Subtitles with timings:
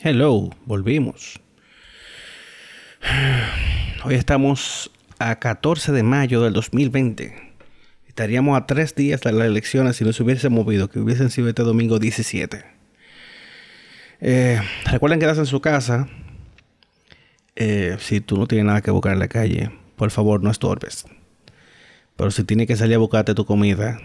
[0.00, 1.40] Hello, volvimos.
[4.04, 7.34] Hoy estamos a 14 de mayo del 2020.
[8.06, 11.48] Estaríamos a tres días de las elecciones si no se hubiese movido, que hubiesen sido
[11.48, 12.64] este domingo 17.
[14.20, 16.08] Eh, recuerden quedarse en su casa.
[17.56, 21.06] Eh, si tú no tienes nada que buscar en la calle, por favor no estorbes.
[22.14, 24.00] Pero si tienes que salir a buscarte tu comida,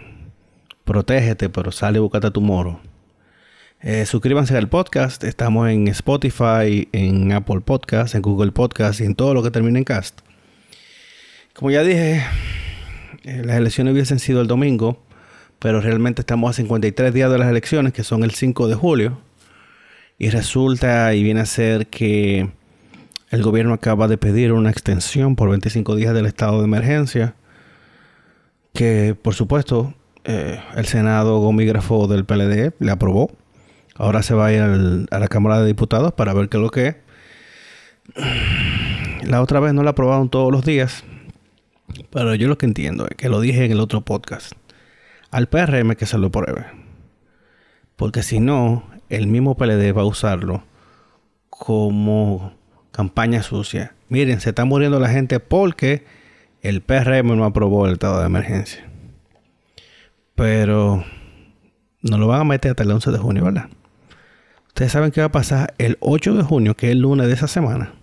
[0.84, 2.80] protégete, pero sale a buscarte tu moro
[3.86, 5.22] eh, suscríbanse al podcast.
[5.24, 9.78] Estamos en Spotify, en Apple Podcast, en Google Podcast y en todo lo que termine
[9.78, 10.20] en cast.
[11.52, 12.24] Como ya dije,
[13.24, 15.02] eh, las elecciones hubiesen sido el domingo,
[15.58, 19.20] pero realmente estamos a 53 días de las elecciones, que son el 5 de julio.
[20.16, 22.48] Y resulta y viene a ser que
[23.28, 27.34] el gobierno acaba de pedir una extensión por 25 días del estado de emergencia,
[28.72, 29.92] que por supuesto
[30.24, 33.43] eh, el Senado gomígrafo del PLD le aprobó
[33.96, 36.70] Ahora se va a ir a la Cámara de Diputados para ver qué es lo
[36.70, 36.96] que es.
[39.24, 41.04] La otra vez no la aprobaron todos los días.
[42.10, 44.52] Pero yo lo que entiendo es que lo dije en el otro podcast.
[45.30, 46.66] Al PRM que se lo pruebe.
[47.96, 50.64] Porque si no, el mismo PLD va a usarlo
[51.48, 52.54] como
[52.90, 53.94] campaña sucia.
[54.08, 56.04] Miren, se está muriendo la gente porque
[56.62, 58.84] el PRM no aprobó el estado de emergencia.
[60.34, 61.04] Pero
[62.02, 63.68] no lo van a meter hasta el 11 de junio, ¿verdad?
[64.74, 67.34] Ustedes saben qué va a pasar el 8 de junio, que es el lunes de
[67.34, 67.94] esa semana.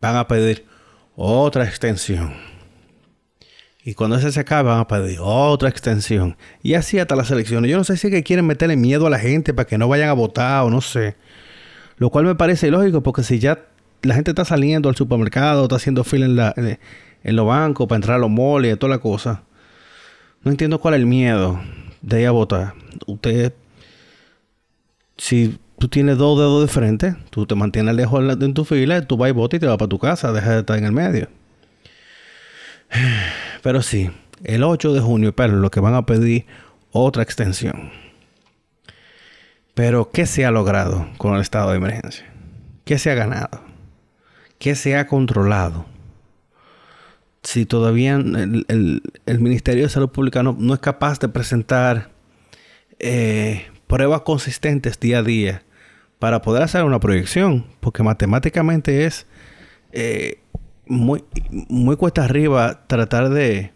[0.00, 0.64] Van a pedir
[1.16, 2.32] otra extensión.
[3.82, 6.36] Y cuando ese se acabe, van a pedir otra extensión.
[6.62, 7.68] Y así hasta las elecciones.
[7.68, 9.88] Yo no sé si es que quieren meterle miedo a la gente para que no
[9.88, 11.16] vayan a votar o no sé.
[11.96, 13.66] Lo cual me parece ilógico porque si ya
[14.02, 18.20] la gente está saliendo al supermercado, está haciendo fila en, los bancos para entrar a
[18.20, 19.42] los moles y toda la cosa.
[20.44, 21.60] No entiendo cuál es el miedo
[22.00, 22.74] de ir a votar.
[23.08, 23.54] Usted,
[25.16, 29.16] si tú tienes dos dedos de frente, tú te mantienes lejos en tu fila, tú
[29.16, 31.28] vas y votas y te vas para tu casa, deja de estar en el medio.
[33.62, 34.10] Pero sí,
[34.44, 36.46] el 8 de junio, pero lo que van a pedir
[36.92, 37.90] otra extensión.
[39.74, 42.26] Pero, ¿qué se ha logrado con el estado de emergencia?
[42.84, 43.60] ¿Qué se ha ganado?
[44.58, 45.84] ¿Qué se ha controlado?
[47.42, 49.02] Si todavía el,
[49.38, 52.10] Ministerio de Salud Pública no, es capaz de presentar
[52.98, 55.65] eh, pruebas consistentes día a día
[56.18, 59.26] para poder hacer una proyección, porque matemáticamente es
[59.92, 60.38] eh,
[60.86, 63.72] muy, muy cuesta arriba tratar de,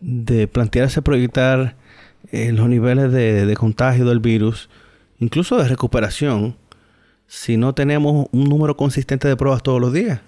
[0.00, 1.76] de plantearse proyectar
[2.30, 4.68] eh, los niveles de, de, contagio del virus,
[5.18, 6.56] incluso de recuperación,
[7.26, 10.20] si no tenemos un número consistente de pruebas todos los días.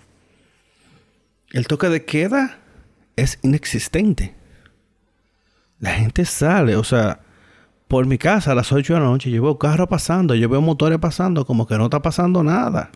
[1.53, 2.59] El toque de queda
[3.17, 4.35] es inexistente.
[5.79, 7.21] La gente sale, o sea,
[7.93, 10.63] por mi casa a las 8 de la noche, yo veo carros pasando, yo veo
[10.63, 12.91] motores pasando, como que no está pasando nada.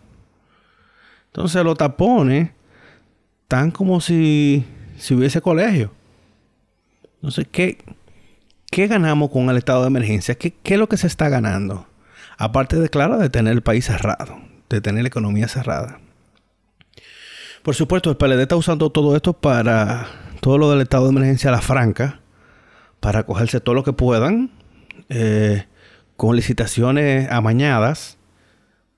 [1.27, 2.53] Entonces los tapones
[3.43, 4.65] están como si,
[4.97, 5.93] si hubiese colegio.
[7.17, 7.77] Entonces, ¿qué,
[8.71, 10.35] ¿qué ganamos con el estado de emergencia?
[10.35, 11.87] ¿Qué, ¿Qué, es lo que se está ganando?
[12.39, 14.39] Aparte de, claro, de tener el país cerrado,
[14.71, 16.01] de tener la economía cerrada.
[17.63, 20.07] Por supuesto, el PLD está usando todo esto para
[20.41, 22.21] todo lo del estado de emergencia a la franca,
[23.01, 24.57] para cogerse todo lo que puedan
[25.09, 25.65] eh,
[26.17, 28.19] con licitaciones amañadas,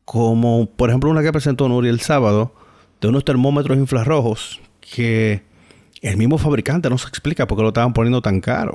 [0.04, 2.54] como por ejemplo una que presentó Nuri el sábado,
[3.00, 5.42] de unos termómetros infrarrojos que
[6.02, 8.74] el mismo fabricante no se explica por qué lo estaban poniendo tan caro.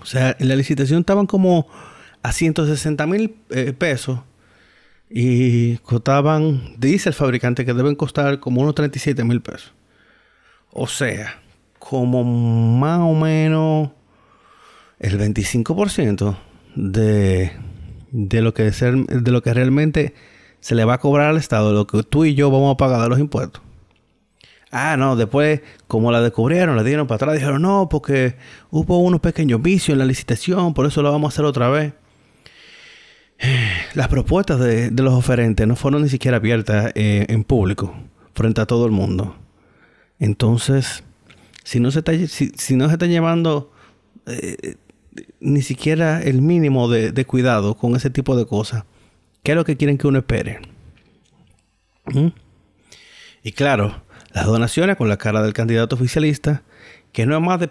[0.00, 1.66] O sea, en la licitación estaban como
[2.22, 4.20] a 160 mil eh, pesos
[5.10, 9.72] y costaban, dice el fabricante que deben costar como unos 37 mil pesos.
[10.70, 11.38] O sea,
[11.78, 13.90] como más o menos
[15.02, 16.36] el 25%
[16.74, 17.52] de,
[18.10, 20.14] de, lo que de lo que realmente
[20.60, 23.02] se le va a cobrar al Estado, lo que tú y yo vamos a pagar
[23.02, 23.62] de los impuestos.
[24.70, 28.36] Ah, no, después, como la descubrieron, la dieron para atrás, dijeron, no, porque
[28.70, 31.92] hubo unos pequeños vicios en la licitación, por eso lo vamos a hacer otra vez.
[33.94, 37.94] Las propuestas de, los oferentes no fueron ni siquiera abiertas eh, en público,
[38.34, 39.36] frente a todo el mundo.
[40.18, 41.04] Entonces,
[41.64, 43.72] si no se está, si, no se está llevando
[44.26, 44.76] eh,
[45.40, 48.84] ni siquiera el mínimo de, cuidado con ese tipo de cosas.
[49.42, 50.60] ¿Qué es lo que quieren que uno espere?
[52.06, 52.28] ¿Mm?
[53.42, 56.62] Y claro, las donaciones con la cara del candidato oficialista,
[57.12, 57.70] que no es más de,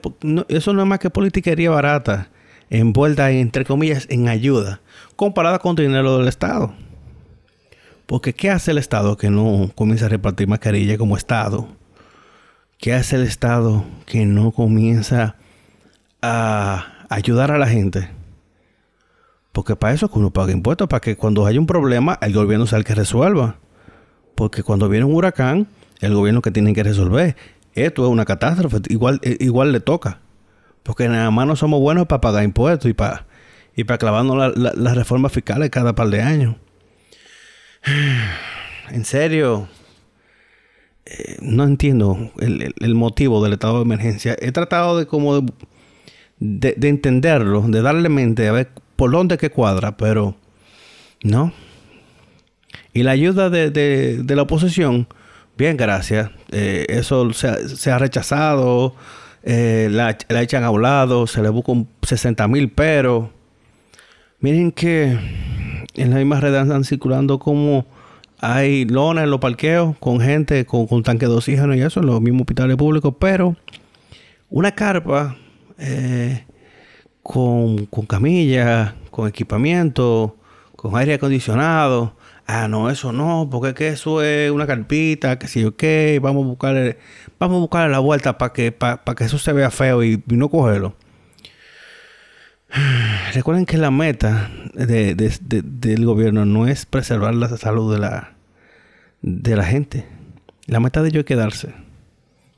[0.50, 2.30] eso no es más que politiquería barata,
[2.70, 4.82] envuelta entre comillas en ayuda,
[5.16, 6.74] comparada con dinero del Estado.
[8.06, 11.70] Porque ¿qué hace el Estado que no comienza a repartir mascarilla como Estado?
[12.78, 15.36] ¿Qué hace el Estado que no comienza
[16.22, 18.10] a ayudar a la gente
[19.52, 22.34] Porque para eso es que uno paga impuestos, para que cuando haya un problema, el
[22.34, 23.58] gobierno sea el que resuelva.
[24.34, 25.68] Porque cuando viene un huracán,
[26.00, 27.36] el gobierno que tiene que resolver.
[27.74, 30.20] Esto es una catástrofe, igual, eh, igual le toca.
[30.84, 33.26] Porque nada más no somos buenos para pagar impuestos y para,
[33.76, 36.56] y para clavarnos las reformas fiscales cada par de años.
[38.90, 39.70] En serio,
[41.06, 44.36] eh, no entiendo el, motivo del estado de emergencia.
[44.40, 45.54] He tratado de como de,
[46.42, 50.36] entenderlo, de darle mente a ver por dónde que cuadra, pero
[51.24, 51.54] no.
[52.94, 55.08] Y la ayuda de, la oposición,
[55.58, 56.32] bien, gracias.
[56.52, 58.96] Eh, eso se, ha rechazado,
[59.44, 63.32] eh, la, echan a un lado, se le buscan 60 mil pero
[64.42, 65.20] Miren que
[65.94, 67.86] en las mismas redes andan circulando como
[68.40, 72.08] hay lonas en los parqueos con gente con, con tanque de oxígeno y eso en
[72.08, 73.56] los mismos hospitales públicos, pero
[74.50, 75.38] una carpa
[75.82, 76.46] eh,
[77.24, 80.38] con, con camilla, con equipamiento,
[80.76, 82.16] con aire acondicionado.
[82.48, 86.20] Ah, no, eso no, porque es que eso es una carpita, que si yo qué,
[86.22, 86.98] vamos a buscar,
[87.40, 88.76] vamos a buscar la vuelta para que,
[89.18, 90.96] que eso se vea feo y, no cogerlo.
[93.34, 98.34] Recuerden que la meta del gobierno no es preservar la salud de la,
[99.22, 100.06] de la gente.
[100.68, 101.74] La meta de ellos es quedarse.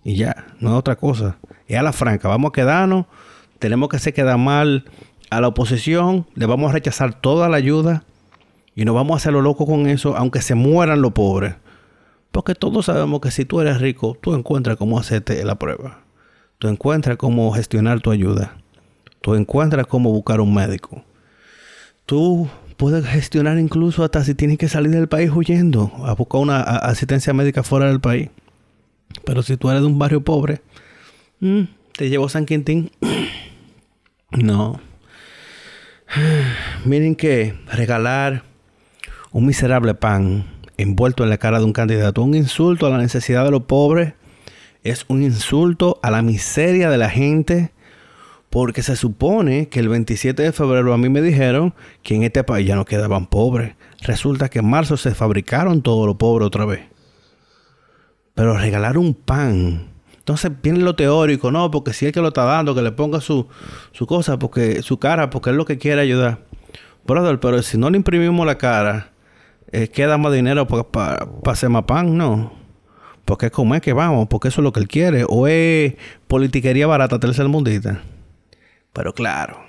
[0.04, 1.38] Y ya, no es otra cosa.
[1.68, 2.28] Es a la franca.
[2.28, 3.06] Vamos a quedarnos.
[3.60, 4.86] Tenemos que hacer quedar mal
[5.30, 6.28] a la oposición.
[6.36, 8.04] Le vamos a rechazar toda la ayuda.
[8.76, 11.56] Y no vamos a hacerlo loco con eso, aunque se mueran los pobres.
[12.32, 16.00] Porque todos sabemos que si tú eres rico, tú encuentras cómo hacerte la prueba.
[16.58, 18.58] Tú encuentras cómo gestionar tu ayuda.
[19.22, 21.04] Tú encuentras cómo buscar un médico.
[22.06, 26.62] Tú puedes gestionar incluso hasta si tienes que salir del país huyendo a buscar una
[26.62, 28.30] asistencia médica fuera del país.
[29.24, 30.62] Pero si tú eres de un barrio pobre,
[31.44, 31.64] mm,
[31.96, 32.92] te llevo San Quintín.
[34.32, 34.80] no.
[36.86, 38.44] Miren que regalar
[39.32, 40.46] un miserable pan
[40.78, 44.14] envuelto en la cara de un candidato, un insulto a la necesidad de los pobres,
[44.84, 47.72] es un insulto a la miseria de la gente
[48.50, 51.74] porque se supone que el 27 de febrero a mí me dijeron
[52.04, 53.76] que en este país ya no quedaban pobres.
[54.02, 56.82] Resulta que en marzo se fabricaron todo lo pobre otra vez.
[58.36, 59.93] Pero regalar un pan.
[60.24, 63.20] Entonces viene lo teórico, no, porque si es que lo está dando, que le ponga
[63.20, 63.48] su,
[63.92, 66.40] su cosa, porque su cara, porque es lo que quiere ayudar.
[67.06, 69.12] Brother, pero si no le imprimimos la cara,
[69.74, 72.54] eh, queda más dinero para hacer más pan, no.
[73.26, 75.26] Porque como es que vamos, porque eso es lo que él quiere.
[75.28, 75.96] O es
[76.28, 78.02] politiquería barata tercer mundita.
[78.94, 79.60] Pero claro,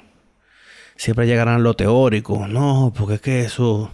[0.96, 2.46] siempre llegarán lo teórico.
[2.48, 3.90] No, porque es que eso,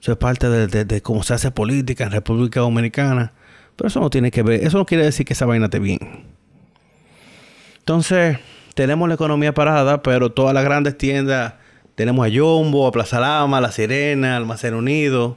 [0.00, 3.32] es parte de, cómo se hace política en República Dominicana.
[3.78, 6.24] Pero eso no tiene que ver, eso no quiere decir que esa vaina esté bien.
[7.78, 8.38] Entonces,
[8.74, 11.54] tenemos la economía parada, pero todas las grandes tiendas,
[11.94, 15.36] tenemos a Jumbo, a Plaza Lama, La Sirena, Almacén Unido,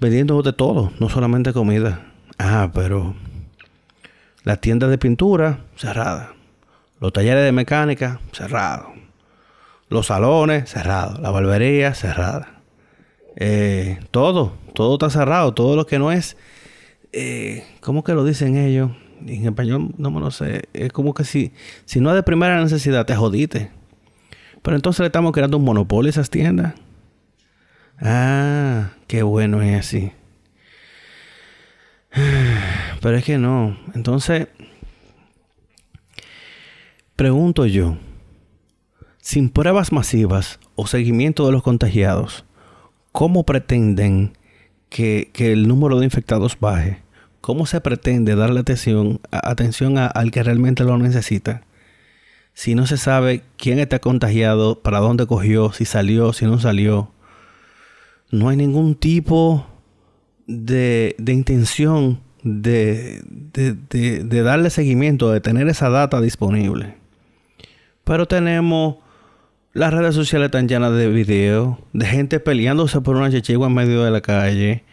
[0.00, 2.06] vendiendo de todo, no solamente comida.
[2.38, 3.14] Ah, pero
[4.42, 6.30] las tiendas de pintura cerradas.
[6.98, 8.88] Los talleres de mecánica, cerrados.
[9.88, 11.20] Los salones, cerrados.
[11.20, 12.60] La barbería, cerrada.
[13.36, 15.54] Eh, todo, todo está cerrado.
[15.54, 16.36] Todo lo que no es...
[17.12, 18.90] Eh, ¿Cómo que lo dicen ellos?
[19.26, 20.64] En español no me lo sé.
[20.72, 21.52] Es como que si,
[21.84, 23.70] si no es de primera necesidad, te jodiste.
[24.62, 26.74] Pero entonces le estamos creando un monopolio a esas tiendas.
[28.00, 30.12] Ah, qué bueno es así.
[33.00, 33.76] Pero es que no.
[33.94, 34.48] Entonces,
[37.16, 37.98] Pregunto yo,
[39.18, 42.46] sin pruebas masivas o seguimiento de los contagiados,
[43.12, 44.32] ¿cómo pretenden
[44.88, 47.01] que, el número de infectados baje?
[47.42, 51.62] ¿Cómo se pretende darle atención, atención al que realmente lo necesita?
[52.54, 57.10] Si no se sabe quién está contagiado, para dónde cogió, si salió, si no salió.
[58.30, 59.66] No hay ningún tipo
[60.46, 66.94] de, intención de, de darle seguimiento, de tener esa data disponible.
[68.04, 68.98] Pero tenemos
[69.72, 74.04] las redes sociales tan llenas de videos, de gente peleándose por una chichigua en medio
[74.04, 74.84] de la calle,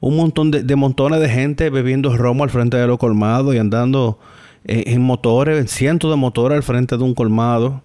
[0.00, 4.18] un montón de, montones de gente bebiendo romo al frente de los colmados y andando
[4.64, 7.82] en, motores, en cientos de motores al frente de un colmado.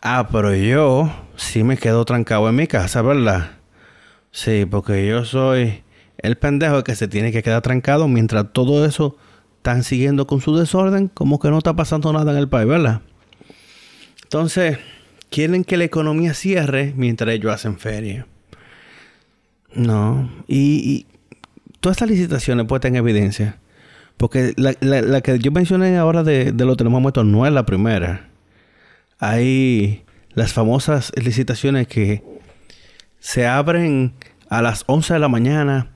[0.00, 3.52] Ah, pero yo sí me quedo trancado en mi casa, ¿verdad?
[4.30, 5.82] Sí, porque yo soy
[6.18, 9.16] el pendejo que se tiene que quedar trancado mientras todo eso
[9.58, 13.02] están siguiendo con su desorden, como que no está pasando nada en el país, ¿verdad?
[14.24, 14.78] Entonces,
[15.30, 18.26] quieren que la economía cierre mientras ellos hacen feria.
[19.74, 20.30] No.
[20.48, 21.06] Y,
[21.80, 23.58] todas estas licitaciones puestas en evidencia.
[24.16, 28.28] Porque la, que yo mencioné ahora de, de los termómetros no es la primera.
[29.18, 32.22] Hay las famosas licitaciones que
[33.18, 34.14] se abren
[34.48, 35.88] a las 11 de la mañana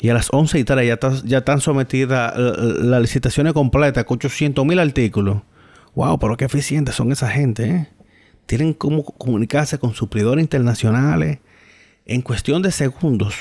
[0.00, 0.98] y a las 11 y tal ya,
[1.38, 5.42] están sometidas las licitaciones completas con 800 mil artículos.
[5.94, 7.88] Wow, pero qué eficientes son esa gente, ¿eh?
[8.46, 11.38] Tienen cómo comunicarse con suplidores internacionales
[12.06, 13.34] en cuestión de segundos.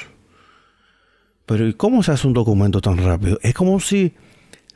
[1.46, 3.40] Pero ¿y cómo se hace un documento tan rápido?
[3.42, 4.14] Es como si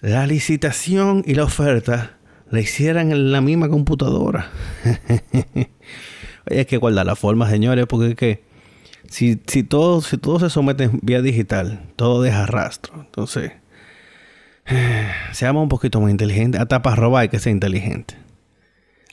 [0.02, 2.18] la licitación y la oferta
[2.50, 4.52] la hicieran en la misma computadora.
[6.50, 8.44] Hay que guardar la forma, señores, porque es que
[9.10, 12.96] si, si, todo, si todo se somete vía digital, todo deja rastro.
[12.96, 13.54] Entonces,
[15.32, 16.60] seamos un poquito más inteligentes.
[16.60, 18.16] Hasta para robar hay que ser inteligente.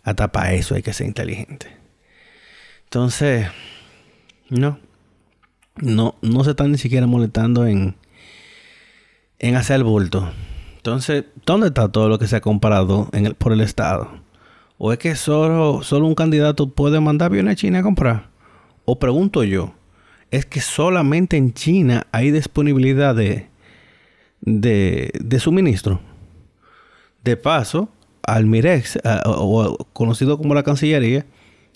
[0.03, 1.69] Hasta para eso hay que ser inteligente.
[2.85, 3.49] Entonces,
[4.51, 4.79] no.
[5.77, 7.95] No, no se están ni siquiera molestando en,
[9.39, 10.31] en hacer el bulto.
[10.77, 14.11] Entonces, ¿dónde está todo lo que se ha comprado por el Estado?
[14.79, 18.31] ¿O es que solo, solo un candidato puede mandar aviones a China a comprar?
[18.85, 19.75] O pregunto yo,
[20.31, 23.49] ¿es que solamente en China hay disponibilidad de,
[24.41, 26.01] de, de suministro?
[27.23, 27.91] De paso,
[28.23, 31.27] al Mirex, o conocido como la Cancillería,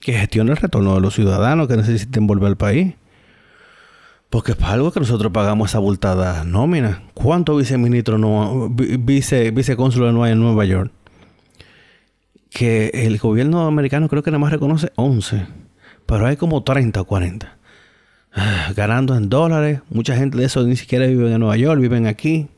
[0.04, 2.94] que gestiona el retorno de los ciudadanos que necesiten volver al país.
[4.28, 7.04] Porque es algo que nosotros pagamos esa abultada nómina.
[7.14, 10.92] ¿Cuántos viceministros no, vice, vicecónsulos no hay en Nueva York?
[12.50, 15.46] Que el gobierno americano creo que nada más reconoce 11.
[16.04, 17.56] Pero hay como 30 o 40.
[18.34, 19.80] Ah, ganando en dólares.
[19.88, 22.48] Mucha gente de eso ni siquiera vive en Nueva York, viven aquí.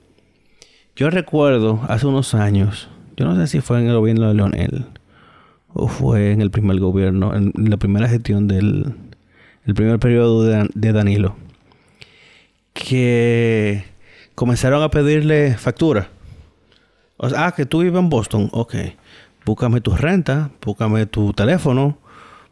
[0.97, 4.87] Yo recuerdo hace unos años, yo no sé si fue en el gobierno de Leonel
[5.77, 8.95] o fue en el primer gobierno, en la primera gestión del
[9.67, 11.35] el primer periodo de, Danilo,
[12.73, 13.85] que
[14.37, 16.09] comenzaron a pedirle factura.
[17.19, 18.75] Ah, que tú vives en Boston, ok.
[19.45, 21.99] Búscame tu renta, búscame tu teléfono,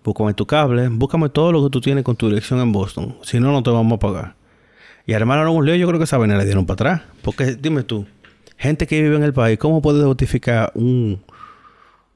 [0.03, 3.17] búscame tu cable, búscame todo lo que tú tienes con tu dirección en Boston.
[3.23, 4.35] Si no, no te vamos a pagar.
[5.07, 7.03] Y armaron un lío, yo creo que esa vaina le dieron para atrás.
[7.23, 8.07] Porque dime tú,
[8.57, 11.21] gente que vive en el país, ¿cómo puede justificar un,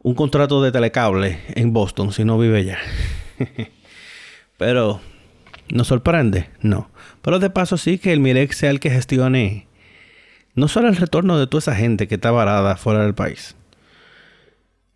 [0.03, 2.79] un contrato de telecable en Boston si no vive allá?
[4.59, 5.01] Pero,
[5.69, 6.51] ¿nos sorprende?
[6.61, 6.91] No.
[7.23, 9.69] Pero de paso sí que el Mirex sea el que gestione
[10.59, 13.55] no solo el retorno de toda esa gente que está varada fuera del país,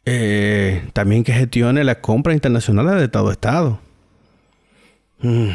[0.04, 3.80] eh, también que gestione la compra internacional de Estado a Estado.
[5.20, 5.50] Mm.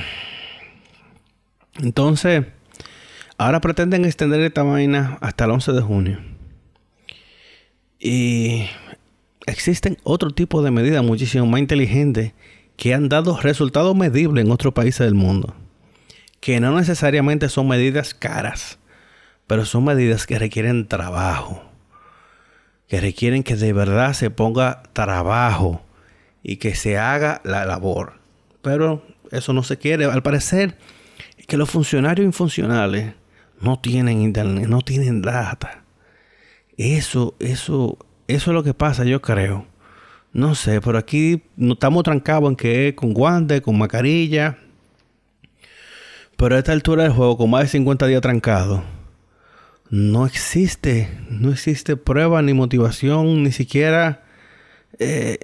[1.82, 2.46] Entonces,
[3.38, 6.20] ahora pretenden extender esta vaina hasta el 11 de junio.
[8.00, 8.68] Y
[9.58, 12.34] existen otro tipo de medidas muchísimo más inteligentes
[12.76, 15.56] que han dado resultados medibles en otros países del mundo.
[16.40, 18.78] Que no necesariamente son medidas caras,
[19.48, 21.64] pero son medidas que requieren trabajo.
[22.88, 25.82] Que requieren que de verdad se ponga trabajo
[26.44, 28.14] y que se haga la labor.
[28.62, 30.06] Pero eso no se quiere.
[30.06, 30.78] Al parecer,
[31.48, 33.16] que los funcionarios infuncionales
[33.60, 35.84] no tienen internet, no tienen data.
[36.78, 39.66] Eso, eso, eso es lo que pasa, yo creo.
[40.34, 44.58] No sé, pero aquí no estamos trancados en que con guantes, con mascarilla.
[46.36, 48.82] Pero a esta altura del juego, con más de 50 días trancados,
[49.90, 54.24] no existe, no existe prueba ni motivación, ni siquiera
[55.00, 55.40] eh,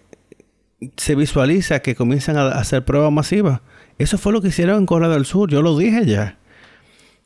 [0.98, 3.62] se visualiza que comienzan a hacer pruebas masivas.
[3.98, 6.38] Eso fue lo que hicieron en Corea del Sur, yo lo dije ya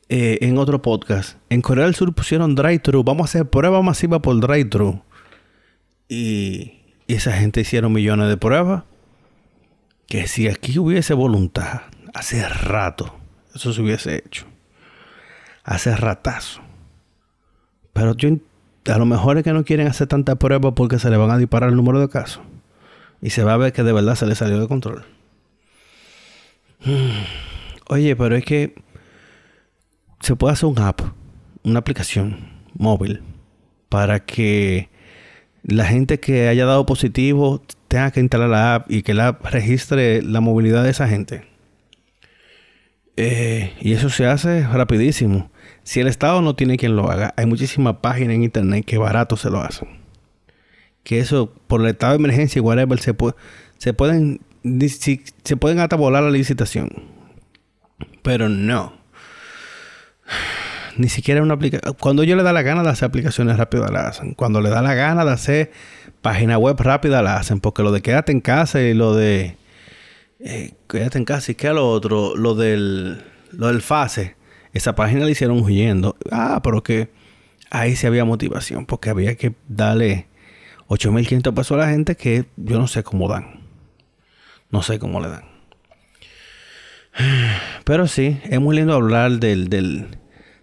[0.08, 1.36] eh, en otro podcast.
[1.50, 5.02] En Corea del Sur pusieron drive-thru, vamos a hacer pruebas masivas por drive-thru.
[6.08, 8.84] Y esa gente hicieron millones de pruebas.
[10.06, 11.82] Que si aquí hubiese voluntad,
[12.14, 13.14] hace rato,
[13.54, 14.46] eso se hubiese hecho.
[15.64, 16.62] Hace ratazo.
[17.92, 18.30] Pero yo,
[18.86, 21.36] a lo mejor es que no quieren hacer tanta prueba porque se le van a
[21.36, 22.42] disparar el número de casos.
[23.20, 25.04] Y se va a ver que de verdad se le salió de control.
[27.88, 28.74] Oye, pero es que
[30.20, 31.00] se puede hacer un app,
[31.64, 33.22] una aplicación móvil,
[33.88, 34.88] para que
[35.68, 39.44] la gente que haya dado positivo tenga que instalar la app y que la app
[39.44, 41.44] registre la movilidad de esa gente.
[43.16, 45.50] Eh, y eso se hace rapidísimo.
[45.82, 49.36] Si el Estado no tiene quien lo haga, hay muchísimas páginas en internet que barato
[49.36, 49.88] se lo hacen.
[51.04, 53.14] Que eso, por el estado de emergencia y whatever, se,
[53.76, 54.40] se pueden
[55.44, 56.90] se pueden la licitación.
[58.22, 58.98] Pero no
[60.98, 61.94] ni siquiera una aplicación.
[61.98, 64.34] Cuando yo le da la gana de hacer aplicaciones rápidas, la hacen.
[64.34, 65.70] Cuando le da la gana de hacer
[66.20, 67.60] página web rápida, la hacen.
[67.60, 69.56] Porque lo de quédate en casa y lo de.
[70.40, 74.36] Eh, quédate en casa y qué lo otro, lo del, lo del fase.
[74.72, 76.16] Esa página la hicieron huyendo.
[76.30, 77.10] Ah, pero que
[77.70, 78.84] ahí sí había motivación.
[78.84, 80.26] Porque había que darle
[80.88, 83.60] 8.500 pesos a la gente que yo no sé cómo dan.
[84.70, 85.44] No sé cómo le dan.
[87.84, 90.18] Pero sí, es muy lindo hablar del, del,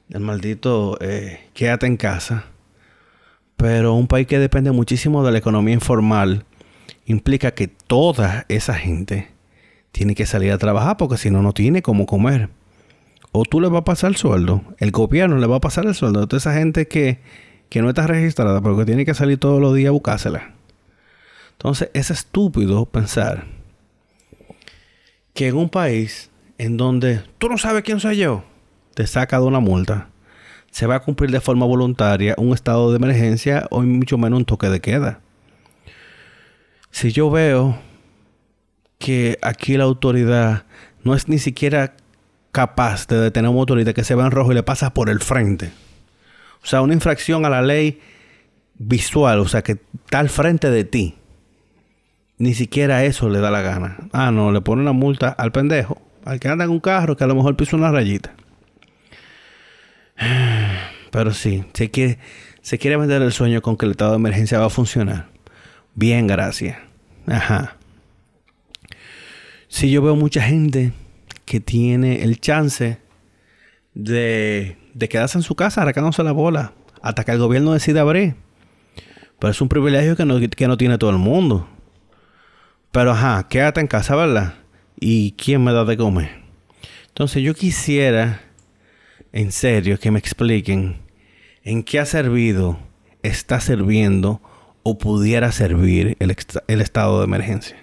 [0.10, 2.46] maldito eh, quédate en casa.
[3.58, 6.46] Pero un país que depende muchísimo de la economía informal
[7.06, 9.30] implica que toda esa gente
[9.92, 12.50] tiene que salir a trabajar porque si no, no tiene cómo comer.
[13.32, 15.96] O tú le vas a pasar el sueldo, el gobierno le va a pasar el
[15.96, 17.20] sueldo a toda esa gente que,
[17.70, 20.54] que no está registrada porque tiene que salir todos los días a buscársela.
[21.54, 23.46] Entonces es estúpido pensar
[25.34, 28.44] que en un país en donde tú no sabes quién soy yo,
[28.96, 30.10] te saca de una multa,
[30.72, 34.46] se va a cumplir de forma voluntaria un estado de emergencia o mucho menos un
[34.46, 35.20] toque de queda.
[36.90, 37.78] Si yo veo
[38.98, 40.64] que aquí la autoridad
[41.04, 41.96] no es ni siquiera
[42.52, 45.10] capaz de detener a un motorista que se va en rojo y le pasa por
[45.10, 45.72] el frente.
[46.64, 48.00] O sea, una infracción a la ley
[48.76, 49.74] visual, o sea, que
[50.06, 51.16] está al frente de ti.
[52.38, 53.98] Ni siquiera eso le da la gana.
[54.12, 57.24] Ah, no, le pone una multa al pendejo al que anda en un carro que
[57.24, 58.34] a lo mejor pisa una rayita.
[61.12, 62.20] Pero sí, se quiere,
[62.62, 65.30] se quiere vender el sueño con que el estado de emergencia va a funcionar.
[65.94, 66.78] Bien, gracias.
[67.28, 67.78] Ajá.
[69.68, 70.94] Si yo veo mucha gente
[71.46, 73.00] que tiene el chance
[73.94, 78.36] de, de quedarse en su casa arrancándose la bola hasta que el gobierno decida abrir.
[79.40, 81.68] Pero es un privilegio que no, que no tiene todo el mundo.
[82.92, 84.56] Pero ajá, quédate en casa, ¿verdad?
[85.00, 86.42] ¿Y quién me da de comer?
[87.10, 88.42] Entonces yo quisiera,
[89.36, 91.02] en serio, que me expliquen
[91.62, 92.80] en qué ha servido,
[93.22, 94.42] está sirviendo
[94.82, 96.32] o pudiera servir el,
[96.80, 97.76] estado de emergencia.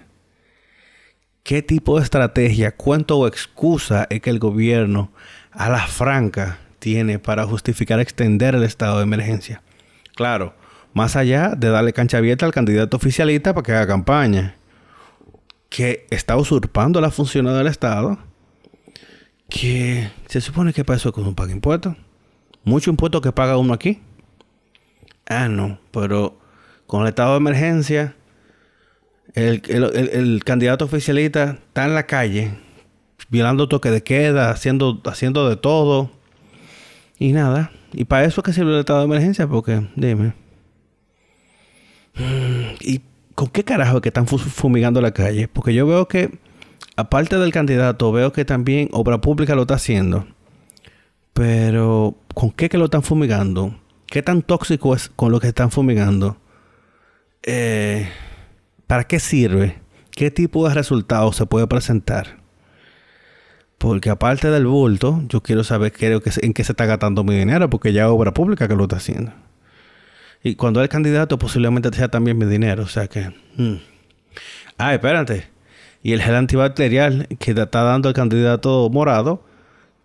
[1.43, 5.11] ¿Qué tipo de estrategia, cuánto o excusa es que el gobierno
[5.51, 9.61] a la franca tiene para justificar extender el estado de emergencia?
[10.15, 10.55] Claro,
[10.93, 14.55] más allá de darle cancha abierta al candidato oficialista para que haga campaña
[15.69, 18.17] que está usurpando la función del Estado,
[19.49, 21.95] que se supone que para eso es que uno paga impuestos.
[22.63, 24.01] Mucho impuesto que paga uno aquí.
[25.25, 26.39] Ah, no, pero
[26.87, 28.15] con el estado de emergencia,
[29.33, 32.51] el, candidato oficialista está en la calle,
[33.29, 36.11] violando toque de queda, haciendo, haciendo de todo.
[37.19, 37.71] Y nada.
[37.93, 40.33] Y para eso es que sirve el estado de emergencia, porque, dime.
[42.81, 43.01] Y
[43.35, 45.47] ¿con qué carajo que están fumigando la calle?
[45.47, 46.39] Porque yo veo que,
[46.95, 50.27] aparte del candidato, veo que también Obra Pública lo está haciendo.
[51.33, 53.79] Pero, ¿con qué que lo están fumigando?
[54.07, 56.37] ¿Qué tan tóxico es con lo que están fumigando?
[57.41, 58.09] Eh,
[58.87, 59.79] ¿Para qué sirve?
[60.11, 62.37] ¿Qué tipo de resultados se puede presentar?
[63.79, 67.35] Porque aparte del bulto, yo quiero saber creo que, en qué se está gastando mi
[67.35, 69.33] dinero, porque ya es obra pública que lo está haciendo.
[70.43, 72.83] Y cuando el candidato, posiblemente sea también mi dinero.
[72.83, 73.33] O sea que.
[73.55, 73.77] Hmm.
[74.77, 75.52] Ah, espérate.
[76.03, 79.43] Y el gel antibacterial que está dando el candidato morado,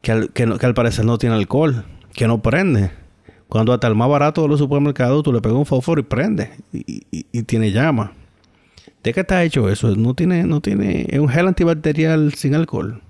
[0.01, 1.85] que al, que, al parecer no tiene alcohol,
[2.15, 2.91] que no prende.
[3.49, 6.53] Cuando hasta el más barato de los supermercados tú le pegas un fósforo y prende.
[6.73, 8.13] Y, tiene llama.
[9.03, 9.95] ¿De qué está hecho eso?
[9.97, 11.07] No tiene, no tiene.
[11.09, 13.03] Es un gel antibacterial sin alcohol.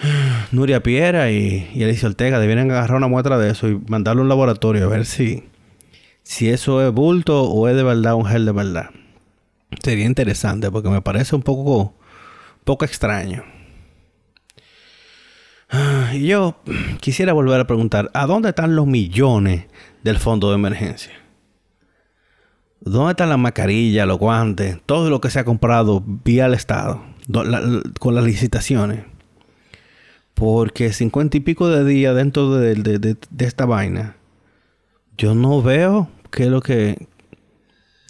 [0.52, 4.24] Nuria Piera y, y Alicia Ortega debieran agarrar una muestra de eso y mandarlo a
[4.24, 5.44] un laboratorio a ver si
[6.26, 8.90] si eso es bulto o es de verdad un gel de verdad.
[9.82, 11.94] Sería interesante porque me parece un poco,
[12.64, 13.44] poco extraño.
[15.68, 16.56] Ah, y yo
[17.00, 19.66] quisiera volver a preguntar, ¿a dónde están los millones
[20.04, 21.12] del fondo de emergencia?
[22.80, 27.02] ¿Dónde están las mascarillas, los guantes, todo lo que se ha comprado vía el Estado,
[27.98, 29.04] con las licitaciones?
[30.34, 34.16] Porque cincuenta y pico de días dentro de esta vaina,
[35.18, 37.08] yo no veo qué es lo que,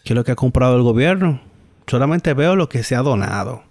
[0.05, 1.41] qué es lo que ha comprado el gobierno.
[1.87, 3.63] Solamente veo lo que se ha donado.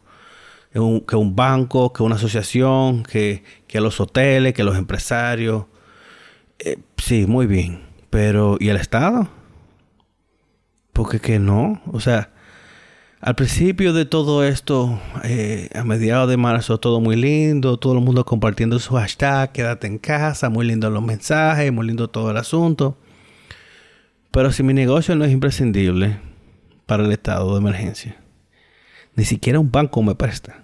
[0.71, 5.65] Que un, banco, que una asociación, que, que los hoteles, que los empresarios.
[6.59, 7.83] Eh, sí, muy bien.
[8.09, 9.29] Pero, ¿y el Estado?
[10.91, 11.81] Porque que no.
[11.91, 12.31] O sea,
[13.21, 18.01] al principio de todo esto, eh, a mediados de marzo, todo muy lindo, todo el
[18.01, 22.37] mundo compartiendo su hashtag, quédate en casa, muy lindo los mensajes, muy lindo todo el
[22.37, 22.97] asunto.
[24.31, 26.19] Pero si mi negocio no es imprescindible
[26.85, 28.17] para el estado de emergencia,
[29.15, 30.63] ni siquiera un banco me presta.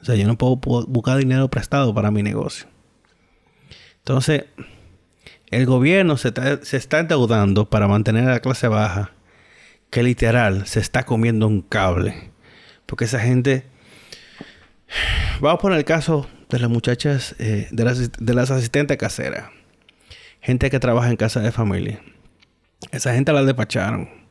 [0.00, 2.66] O sea, yo no puedo buscar dinero prestado para mi negocio.
[3.98, 4.44] Entonces,
[5.50, 9.12] el gobierno se está, endeudando para mantener a la clase baja,
[9.90, 12.30] que literal se está comiendo un cable.
[12.86, 13.64] Porque esa gente...
[15.40, 19.50] Vamos a poner el caso de las muchachas, eh, de, las, de las asistentes caseras.
[20.40, 22.00] Gente que trabaja en casa de familia.
[22.92, 24.25] Esa gente la despacharon.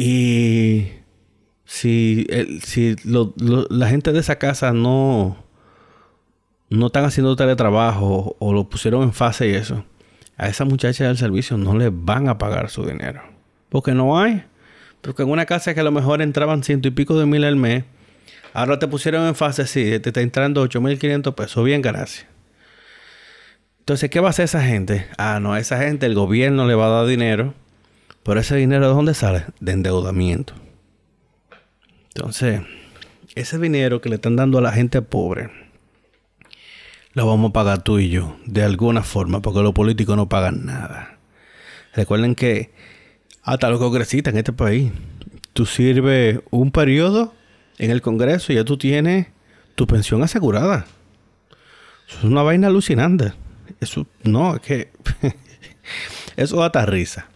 [0.00, 0.92] Y
[1.64, 2.24] Si,
[2.62, 5.44] si la gente de esa casa no,
[6.70, 9.84] no están haciendo teletrabajo o lo pusieron en fase y eso,
[10.36, 13.22] a esa muchacha del servicio no le van a pagar su dinero.
[13.70, 14.44] Porque no hay.
[15.00, 17.56] Porque en una casa que a lo mejor entraban ciento y pico de mil al
[17.56, 17.82] mes,
[18.54, 21.64] ahora te pusieron en fase así, te está entrando ocho mil quinientos pesos.
[21.64, 22.24] Bien, gracias.
[23.80, 25.08] Entonces, ¿qué va a hacer esa gente?
[25.18, 27.52] Ah, no, a esa gente el gobierno le va a dar dinero.
[28.22, 29.46] Pero ese dinero de dónde sale?
[29.60, 30.54] De endeudamiento.
[32.14, 32.62] Entonces,
[33.34, 35.50] ese dinero que le están dando a la gente pobre,
[37.14, 40.66] lo vamos a pagar tú y yo, de alguna forma, porque los políticos no pagan
[40.66, 41.18] nada.
[41.94, 42.72] Recuerden que
[43.42, 44.92] hasta los congresistas en este país,
[45.52, 47.34] tú sirves un periodo
[47.78, 49.28] en el Congreso y ya tú tienes
[49.74, 50.86] tu pensión asegurada.
[52.08, 53.32] Eso es una vaina alucinante.
[53.80, 54.90] Eso, no, es que
[56.36, 57.28] eso da risa.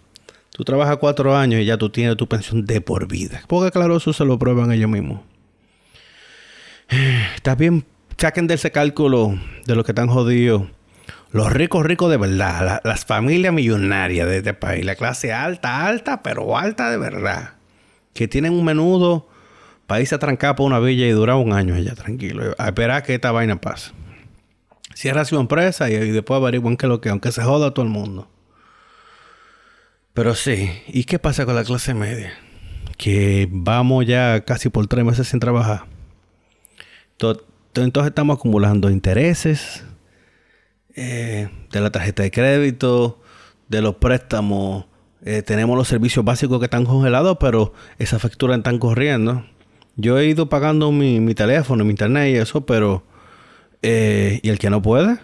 [0.53, 3.43] Tú trabajas cuatro años y ya tú tienes tu pensión de por vida.
[3.49, 5.21] Porque claro, eso se lo prueban ellos mismos.
[7.37, 7.85] Está bien,
[8.19, 10.65] saquen de ese cálculo de los que están jodidos.
[11.31, 12.83] Los ricos, ricos de verdad.
[12.85, 14.85] las familias millonarias de este país.
[14.85, 17.55] La clase alta, alta, pero alta de verdad.
[18.13, 19.27] Que tienen un menudo
[19.87, 22.55] país atrancado por una villa y dura un año allá, tranquilo.
[22.59, 23.93] A esperar que esta vaina pase.
[24.95, 27.91] Cierra su empresa y, y después averiguan que lo que, aunque se joda todo el
[27.91, 28.29] mundo.
[30.15, 32.35] Pero sí, ¿y qué pasa con la clase media?
[32.99, 35.85] Que vamos ya casi por tres meses sin trabajar.
[37.75, 39.85] Entonces estamos acumulando intereses
[40.95, 43.21] eh, de la tarjeta de crédito,
[43.69, 44.85] de los préstamos.
[45.25, 49.47] Eh, tenemos los servicios básicos que están congelados, pero esas facturas están corriendo.
[49.97, 53.05] Yo he ido pagando mi, teléfono, mi internet y eso, pero...
[53.85, 55.19] Eh, ¿Y el que no puede?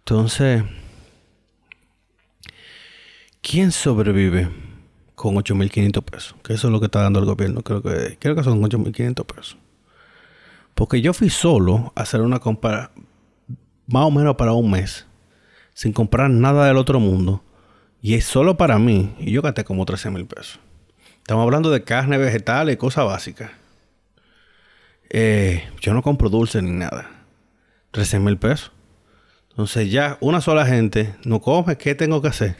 [0.00, 0.64] Entonces...
[3.42, 4.48] ¿Quién sobrevive
[5.16, 6.34] con 8.500 pesos?
[6.44, 7.62] Que eso es lo que está dando el gobierno.
[7.62, 9.56] Creo que, creo que son 8.500 pesos.
[10.74, 12.92] Porque yo fui solo a hacer una compra
[13.88, 15.06] más o menos para un mes.
[15.74, 17.42] Sin comprar nada del otro mundo.
[18.00, 19.12] Y es solo para mí.
[19.18, 20.60] Y yo gasté como 13 mil pesos.
[21.18, 23.50] Estamos hablando de carne, vegetales cosas básicas.
[25.10, 27.10] Eh, yo no compro dulce ni nada.
[27.90, 28.70] 13 mil pesos.
[29.50, 31.76] Entonces ya una sola gente no come.
[31.76, 32.56] ¿Qué tengo que hacer?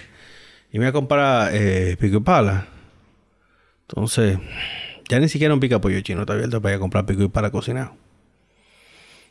[0.73, 2.67] Y me voy a comprar eh, pico y pala.
[3.83, 4.39] Entonces,
[5.09, 7.29] ya ni siquiera un pica pollo chino está abierto para ir a comprar pico y
[7.29, 7.95] pala cocinado.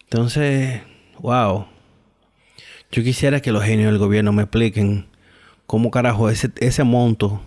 [0.04, 0.82] Entonces,
[1.18, 1.66] wow.
[2.92, 5.08] Yo quisiera que los genios del gobierno me expliquen
[5.66, 7.42] cómo carajo ese, ese monto,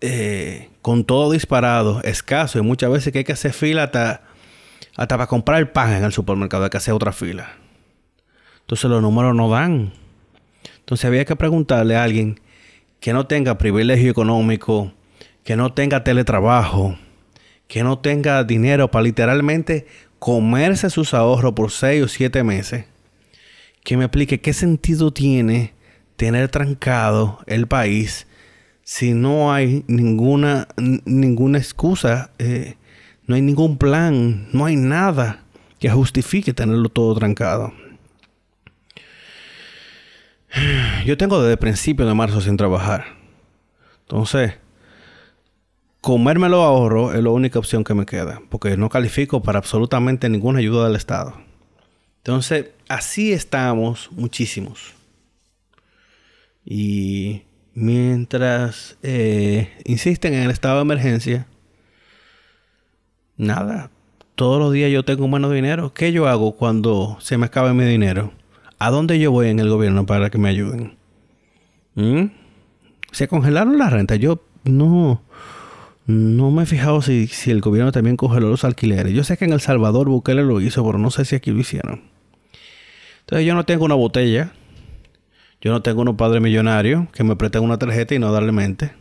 [0.00, 4.22] eh, con todo disparado, escaso, y muchas veces que hay que hacer fila hasta,
[4.94, 7.56] hasta para comprar el pan en el supermercado, hay que hacer otra fila.
[8.60, 9.92] Entonces los números no dan.
[10.78, 12.38] Entonces había que preguntarle a alguien
[13.00, 14.92] que no tenga privilegio económico,
[15.44, 16.96] que no tenga teletrabajo,
[17.66, 19.86] que no tenga dinero para literalmente
[20.18, 22.86] comerse sus ahorros por seis o siete meses,
[23.84, 25.74] que me explique qué sentido tiene
[26.16, 28.26] tener trancado el país
[28.90, 30.66] si no hay ninguna,
[31.04, 32.76] ninguna excusa, eh,
[33.26, 35.44] no hay ningún plan, no hay nada
[35.78, 37.74] que justifique tenerlo todo trancado.
[41.04, 43.04] Yo tengo desde principio de marzo sin trabajar.
[44.02, 44.54] Entonces,
[46.00, 50.60] comérmelo ahorro es la única opción que me queda, porque no califico para absolutamente ninguna
[50.60, 51.34] ayuda del Estado.
[52.18, 54.94] Entonces, así estamos muchísimos.
[56.64, 57.42] Y
[57.74, 61.46] mientras eh, insisten en el estado de emergencia,
[63.36, 63.90] nada.
[64.34, 65.94] Todos los días yo tengo menos dinero.
[65.94, 68.32] ¿Qué yo hago cuando se me acabe mi dinero?
[68.78, 70.96] ¿A dónde yo voy en el gobierno para que me ayuden?
[71.94, 72.26] ¿Mm?
[73.10, 74.16] Se congelaron la renta.
[74.16, 75.22] Yo no,
[76.06, 79.12] no me he fijado si, si, el gobierno también congeló los alquileres.
[79.12, 81.58] Yo sé que en El Salvador Bukele lo hizo, pero no sé si aquí lo
[81.58, 82.02] hicieron.
[83.20, 84.52] Entonces yo no tengo una botella.
[85.60, 88.92] Yo no tengo unos padres millonarios que me presten una tarjeta y no darle mente.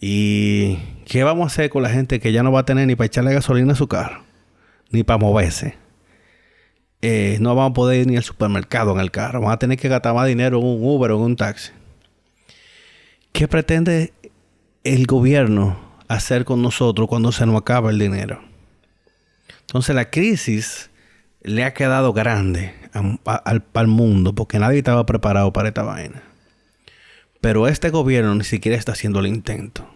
[0.00, 2.96] ¿Y qué vamos a hacer con la gente que ya no va a tener ni
[2.96, 4.24] para echarle gasolina a su carro?
[4.90, 5.81] Ni para moverse.
[7.04, 9.40] Eh, no vamos a poder ir ni al supermercado en el carro.
[9.40, 11.72] Vamos a tener que gastar más dinero en un Uber o en un taxi.
[13.32, 14.12] ¿Qué pretende
[14.84, 18.40] el gobierno hacer con nosotros cuando se nos acaba el dinero?
[19.62, 20.90] Entonces la crisis
[21.42, 26.22] le ha quedado grande al, al mundo porque nadie estaba preparado para esta vaina.
[27.40, 29.88] Pero este gobierno ni siquiera está haciendo el intento.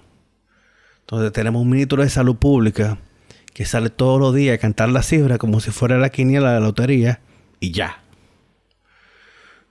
[1.01, 2.99] Entonces tenemos un ministro de salud pública
[3.57, 6.61] que sale todos los días a cantar la cifra como si fuera la quiniela de
[6.61, 7.21] la lotería
[7.59, 8.03] y ya.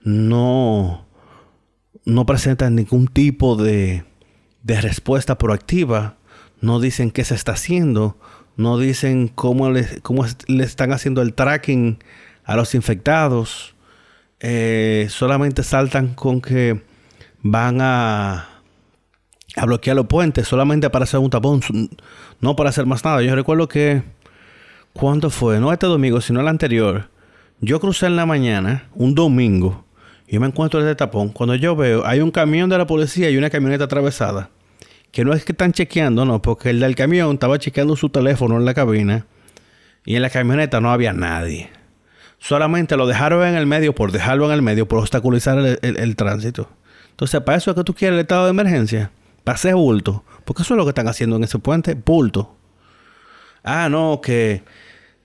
[0.02, 1.06] No,
[2.04, 4.02] no presenta ningún tipo de,
[4.64, 6.16] de respuesta proactiva
[6.60, 8.18] no dicen qué se está haciendo,
[8.56, 12.02] no dicen cómo le, cómo están haciendo el tracking
[12.42, 13.76] a los infectados.
[14.40, 16.82] Eh, solamente saltan con que
[17.40, 18.55] van a,
[19.56, 21.60] a bloquear los puentes solamente para hacer un tapón,
[22.40, 23.22] no para hacer más nada.
[23.22, 24.02] Yo recuerdo que,
[24.92, 25.58] ¿cuándo fue?
[25.58, 27.08] No este domingo, sino el anterior.
[27.60, 29.84] Yo crucé en la mañana, un domingo,
[30.28, 31.30] y me encuentro este tapón.
[31.30, 34.50] Cuando yo veo, hay un camión de la policía y una camioneta atravesada.
[35.10, 38.58] Que no es que están chequeando, no, porque el del camión estaba chequeando su teléfono
[38.58, 39.26] en la cabina.
[40.04, 41.70] Y en la camioneta no había nadie.
[42.38, 46.68] Solamente lo dejaron en el medio por dejarlo en el medio, por obstaculizar el, tránsito.
[47.10, 49.10] Entonces, ¿para eso es que tú quieres el estado de emergencia?
[49.46, 50.24] Hacer bulto.
[50.44, 52.54] Porque eso es lo que están haciendo en ese puente, bulto.
[53.64, 54.62] Ah, no, que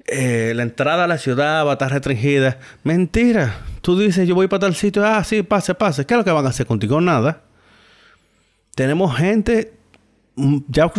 [0.08, 2.60] eh, la entrada a la ciudad va a estar restringida.
[2.84, 3.62] Mentira.
[3.82, 5.06] Tú dices, yo voy para tal sitio.
[5.06, 6.06] Ah, sí, pase, pase.
[6.06, 7.00] ¿Qué es lo que van a hacer contigo?
[7.02, 7.44] Nada.
[8.76, 9.74] Tenemos gente,
[10.36, 10.92] mm, ya,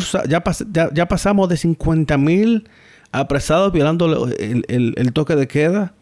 [0.93, 2.69] ya, pasamos de 50 mil
[3.13, 5.95] apresados violando el, toque de queda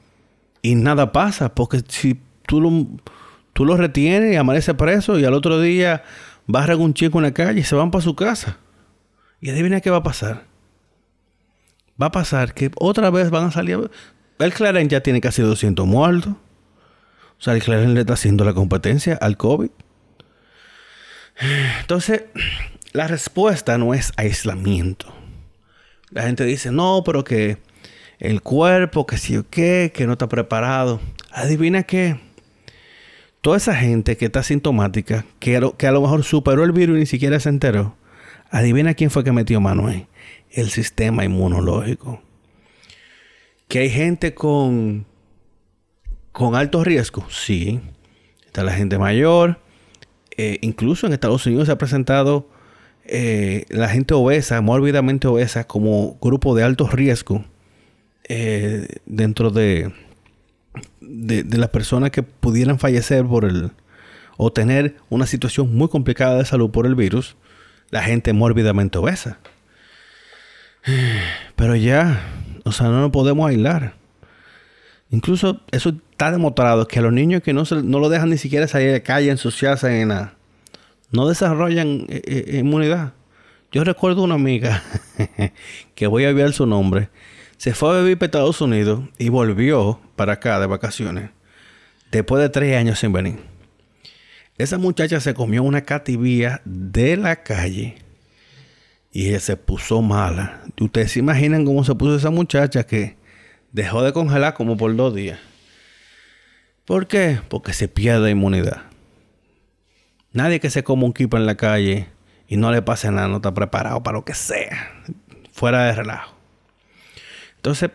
[0.62, 2.86] y nada pasa, porque si tú lo,
[3.52, 6.02] tú lo retienes y amanece preso y al otro día
[6.52, 8.58] barran un chico en la calle se van para su casa.
[9.40, 10.44] Y adivina qué va a pasar.
[12.00, 13.90] Va a pasar que otra vez van a salir.
[14.38, 16.32] El Claren ya tiene casi 200 muertos.
[16.32, 19.70] O sea, el Claren le está haciendo la competencia al COVID.
[21.80, 22.24] Entonces,
[22.92, 25.12] la respuesta no es aislamiento.
[26.10, 27.58] La gente dice, no, pero que
[28.18, 31.00] el cuerpo, que sí o qué, que no está preparado.
[31.30, 32.20] Adivina qué.
[33.40, 37.06] Toda esa gente que está sintomática, que, a lo mejor superó el virus y ni
[37.06, 37.96] siquiera se enteró,
[38.50, 40.06] adivina quién fue que metió mano ahí.
[40.50, 42.20] El sistema inmunológico.
[43.68, 45.06] Que hay gente con,
[46.32, 47.80] con alto riesgo, sí.
[48.44, 49.60] Está la gente mayor,
[50.36, 52.48] eh, incluso en Estados Unidos se ha presentado
[53.04, 57.44] eh, la gente obesa, mórbidamente obesa, como grupo de alto riesgo
[58.28, 59.92] eh, dentro de,
[61.10, 63.70] de, las personas que pudieran fallecer por el
[64.36, 67.36] o tener una situación muy complicada de salud por el virus,
[67.90, 69.38] la gente mórbidamente obesa.
[71.56, 72.22] Pero ya,
[72.64, 73.94] o sea, no nos podemos aislar.
[75.10, 78.38] Incluso eso está demostrado que a los niños que no, se, no lo dejan ni
[78.38, 80.34] siquiera salir de calle, ensuciarse en nada,
[81.10, 83.12] no desarrollan eh, eh, inmunidad.
[83.72, 84.82] Yo recuerdo una amiga
[85.94, 87.10] que voy a ver su nombre.
[87.60, 91.28] Se fue a vivir para Estados Unidos y volvió para acá de vacaciones
[92.10, 93.38] después de tres años sin venir.
[94.56, 97.96] Esa muchacha se comió una cativía de la calle
[99.12, 100.62] y se puso mala.
[100.80, 103.18] Ustedes se imaginan cómo se puso esa muchacha que
[103.72, 105.38] dejó de congelar como por dos días.
[106.86, 107.42] ¿Por qué?
[107.50, 108.84] Porque se pierde inmunidad.
[110.32, 112.08] Nadie que se coma un kipa en la calle
[112.48, 115.02] y no le pase nada, no está preparado para lo que sea.
[115.52, 116.39] Fuera de relajo.
[117.60, 117.90] Entonces,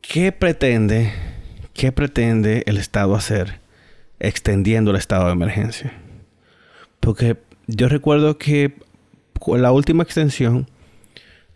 [0.00, 1.12] ¿qué pretende,
[1.74, 3.60] qué pretende el Estado hacer
[4.18, 5.92] extendiendo el estado de emergencia?
[7.00, 8.72] Porque yo recuerdo que
[9.38, 10.70] con la última extensión,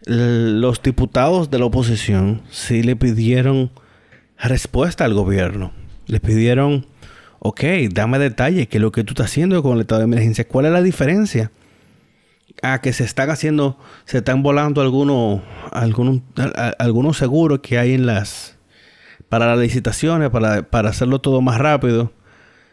[0.04, 3.70] los diputados de la oposición sí le pidieron
[4.36, 5.72] respuesta al gobierno.
[6.04, 6.84] Le pidieron,
[7.38, 10.46] ok, dame detalles, qué es lo que tú estás haciendo con el estado de emergencia,
[10.46, 11.50] cuál es la diferencia.
[12.62, 16.20] A que se están haciendo, se están volando algunos, algunos,
[16.78, 18.56] algunos seguros que hay en las,
[19.28, 22.12] para las licitaciones, para, para hacerlo todo más rápido.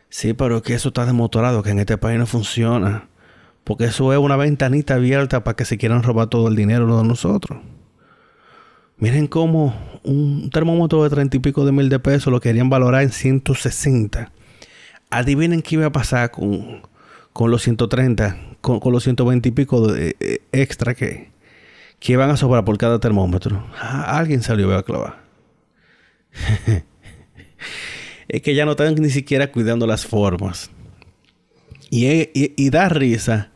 [0.09, 3.07] Sí, pero que eso está demostrado, que en este país no funciona.
[3.63, 7.07] Porque eso es una ventanita abierta para que se quieran robar todo el dinero de
[7.07, 7.59] nosotros.
[8.97, 13.01] Miren cómo un termómetro de treinta y pico de mil de pesos lo querían valorar
[13.01, 14.31] en 160.
[15.09, 16.83] Adivinen qué iba a pasar con,
[17.33, 21.31] con los 130, con, los 120 y pico de, eh, extra que,
[21.99, 23.65] que iban a sobrar por cada termómetro.
[23.79, 25.21] Ah, alguien salió a clavar.
[28.27, 30.71] es que ya no están ni siquiera cuidando las formas.
[31.89, 33.51] Y, y, da risa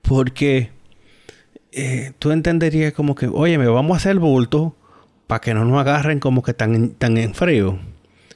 [0.00, 0.70] porque
[1.72, 4.76] eh, tú entenderías como que, oye, me vamos a hacer bulto
[5.26, 7.80] para que no nos agarren como que tan, tan en frío,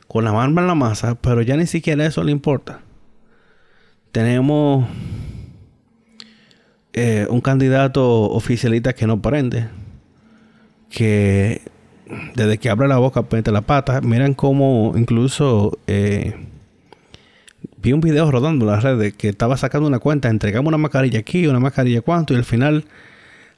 [0.08, 2.80] con la mano en la masa, pero ya ni siquiera eso le importa.
[4.10, 4.88] Tenemos
[7.02, 9.68] eh, un candidato oficialista que no prende,
[10.90, 11.62] que
[12.34, 14.02] desde que abre la boca mete la pata.
[14.02, 16.34] Miran cómo incluso eh,
[17.80, 21.20] vi un video rodando en las redes que estaba sacando una cuenta, entregamos una mascarilla
[21.20, 22.84] aquí, una mascarilla cuánto, y al final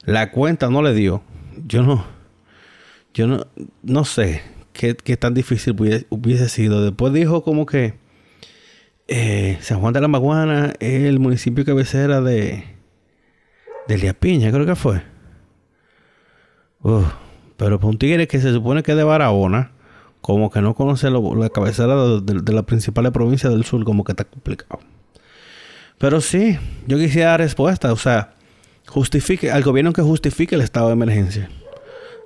[0.05, 1.21] la cuenta no le dio.
[1.67, 2.05] Yo no,
[3.13, 3.45] yo no,
[3.81, 5.75] no sé qué, tan difícil
[6.09, 6.81] hubiese, sido.
[6.81, 7.95] Después dijo como que
[9.09, 12.72] eh, San Juan de la Maguana es el municipio cabecera de,
[13.87, 15.01] Delia Piña, creo que fue.
[17.57, 19.71] pero para un tigre que se supone que es de Barahona,
[20.21, 24.23] como que no conoce la cabecera de, la principal provincia del sur, como que está
[24.23, 24.79] complicado.
[25.97, 28.33] Pero sí, yo quisiera dar respuesta, o sea,
[28.87, 31.49] justifique, al gobierno que justifique el estado de emergencia.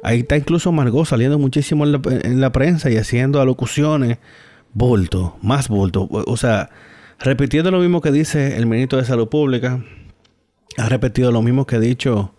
[0.03, 4.19] Ahí está incluso Margot saliendo muchísimo en la, prensa y haciendo alocuciones,
[4.73, 6.07] bulto, más bulto.
[6.09, 6.69] O sea,
[7.19, 9.83] repitiendo lo mismo que dice el ministro de Salud Pública,
[10.77, 12.33] ha repetido lo mismo que ha dicho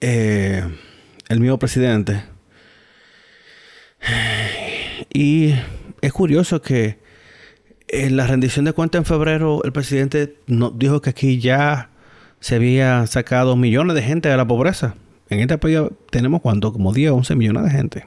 [0.00, 0.64] eh,
[1.28, 2.24] el mismo presidente.
[5.12, 5.54] Y
[6.00, 6.98] es curioso que
[7.88, 10.36] en la rendición de cuentas en febrero el presidente
[10.74, 11.90] dijo que aquí ya
[12.40, 14.94] se había sacado millones de gente de la pobreza.
[15.28, 18.06] En este país tenemos cuánto, como 10, 11 millones de gente.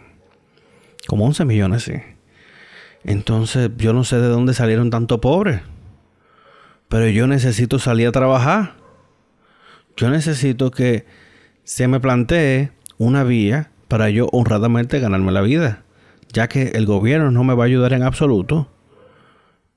[1.07, 1.93] Como 11 millones, sí.
[3.03, 5.61] Entonces yo no sé de dónde salieron tanto pobres.
[6.87, 8.80] Pero yo necesito salir a trabajar.
[9.97, 11.05] Yo necesito que
[11.63, 15.83] se me plantee una vía para yo honradamente ganarme la vida
[16.33, 18.67] ya que el gobierno no me va a ayudar en absoluto,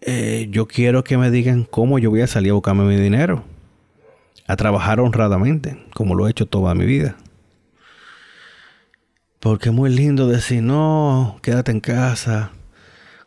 [0.00, 3.44] eh, yo quiero que me digan cómo yo voy a salir a buscarme mi dinero,
[4.46, 7.16] a trabajar honradamente, como lo he hecho toda mi vida.
[9.40, 12.50] Porque es muy lindo decir, no, quédate en casa,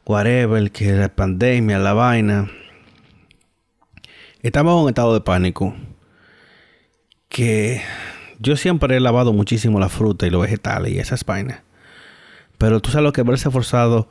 [0.06, 2.50] whatever, que la pandemia, la vaina.
[4.42, 5.76] Estamos en un estado de pánico.
[7.38, 7.84] Que
[8.40, 11.62] yo siempre he lavado muchísimo la fruta y los vegetales y esas vainas.
[12.58, 14.10] Pero tú sabes lo que verse forzado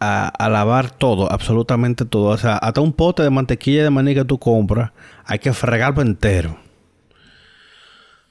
[0.00, 2.26] a, lavar todo, absolutamente todo.
[2.26, 4.92] O sea, hasta un pote de mantequilla de maní que tú compras,
[5.24, 6.58] hay que fregarlo entero.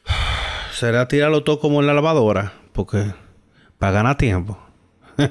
[0.71, 3.15] Será tirarlo todo como en la lavadora, porque
[3.79, 4.59] para ganar tiempo.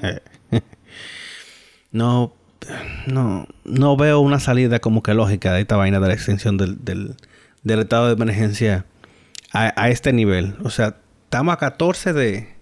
[1.93, 2.35] no,
[3.07, 6.85] no, no veo una salida como que lógica de esta vaina de la extensión del,
[6.85, 7.15] del,
[7.79, 8.85] estado de emergencia
[9.57, 10.57] a, este nivel.
[10.63, 12.57] O sea, estamos a 14 de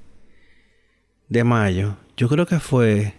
[1.29, 3.15] de mayo, yo creo que fue,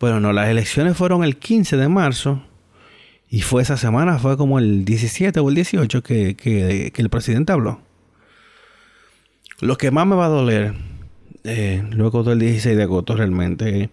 [0.00, 2.42] bueno, no, las elecciones fueron el 15 de marzo
[3.28, 7.52] y fue esa semana, fue como el 17 o el 18 que, que, el presidente
[7.52, 7.80] habló.
[9.60, 10.74] Lo que más me va a doler,
[11.44, 13.90] eh, luego del 16 de agosto realmente,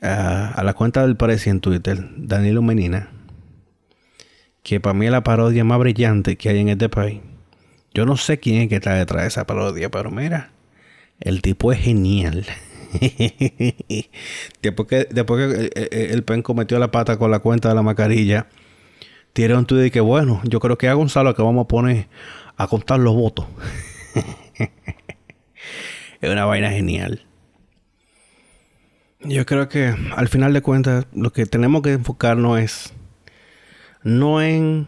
[0.00, 3.10] a, la cuenta del parecía en Twitter, Danilo Menina,
[4.62, 7.20] que para mí es la parodia más brillante que hay en este país.
[7.94, 10.50] Yo no sé quién es que está detrás de esa parodia, pero mira,
[11.20, 12.44] el tipo es genial.
[14.62, 17.82] después que, después que el, el, penco metió la pata con la cuenta de la
[17.82, 18.48] mascarilla,
[19.32, 22.08] tiene un tuit de que bueno, yo creo que a Gonzalo que vamos a poner
[22.56, 23.46] a contar los votos.
[26.20, 27.24] es una vaina genial.
[29.20, 32.92] Yo creo que al final de cuentas lo que tenemos que enfocarnos es
[34.02, 34.86] no en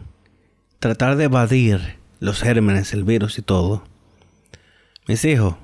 [0.79, 3.83] tratar de evadir los gérmenes, el virus y todo.
[5.07, 5.55] Mis hijos,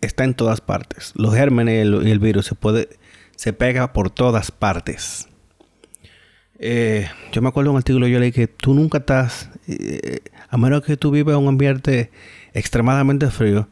[0.00, 1.12] está en todas partes.
[1.14, 2.88] Los gérmenes y el, virus se puede,
[3.36, 5.28] se pega por todas partes.
[6.58, 10.56] Eh, yo me acuerdo de un artículo yo leí que tú nunca estás, eh, a
[10.56, 12.12] menos que tú vives en un ambiente
[12.54, 13.68] extremadamente frío,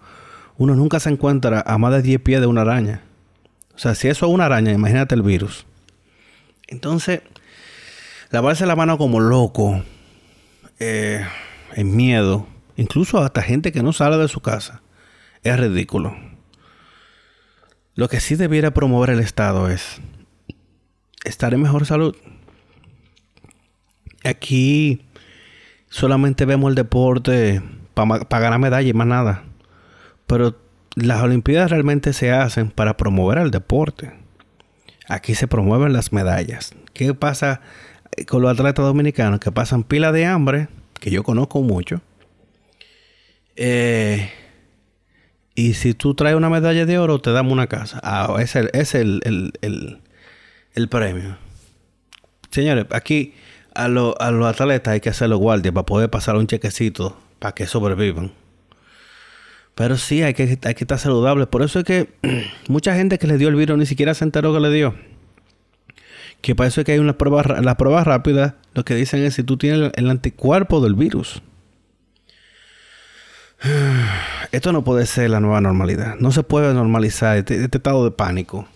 [0.57, 3.03] uno nunca se encuentra a más de 10 pies de una araña.
[3.75, 5.66] O sea, si eso es una araña, imagínate el virus.
[6.66, 7.23] Entonces,
[8.31, 9.83] lavarse la mano como loco,
[10.79, 11.25] eh,
[11.74, 14.83] en miedo, incluso hasta gente que no sale de su casa
[15.42, 16.16] es ridículo.
[17.94, 20.00] Lo que sí debiera promover el Estado es
[21.24, 22.16] estar en mejor salud.
[24.24, 25.02] Aquí
[25.88, 27.62] solamente vemos el deporte
[27.94, 29.44] para ganar medallas y más nada.
[30.26, 30.56] Pero
[30.94, 34.12] las Olimpiadas realmente se hacen para promover el deporte.
[35.09, 36.72] Aquí se promueven las medallas.
[36.92, 37.61] ¿Qué pasa
[38.28, 40.68] con los atletas dominicanos que pasan pila de hambre?
[41.01, 42.01] Que yo conozco mucho.
[43.57, 44.31] Eh,
[45.55, 48.01] y si tú traes una medalla de oro, te damos una casa.
[48.03, 49.21] Ah, ese es el,
[50.75, 51.37] el, premio.
[52.51, 53.35] Señores, aquí
[53.75, 58.33] a, los atletas hay que hacerlo guardia para poder pasar un chequecito para que sobrevivan.
[59.75, 61.46] Pero sí, hay que, hay que estar saludable.
[61.46, 62.09] Por eso es que
[62.69, 64.94] mucha gente que le dio el virus ni siquiera se enteró que le dio.
[66.41, 69.43] Que para es que hay una prueba, las pruebas rápidas, lo que dicen es si
[69.43, 71.43] tú tienes el anticuerpo del virus.
[74.53, 76.17] Esto no puede ser la nueva normalidad.
[76.19, 78.67] No se puede normalizar este, este, estado de pánico.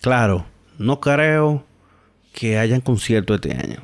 [0.00, 0.46] Claro,
[0.78, 1.64] no creo
[2.32, 3.80] que hayan concierto este año.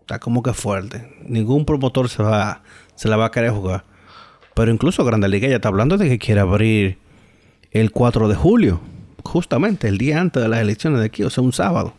[0.00, 1.16] Está como que fuerte.
[1.26, 2.62] Ningún promotor se va,
[2.94, 3.84] se la va a querer jugar.
[4.54, 6.98] Pero incluso Grande Liga ya está hablando de que quiere abrir
[7.70, 8.80] el 4 de julio.
[9.24, 11.94] Justamente el día antes de las elecciones de aquí, o sea, un sábado.